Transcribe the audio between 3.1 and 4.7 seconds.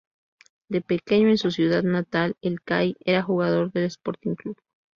jugador del Sporting Club.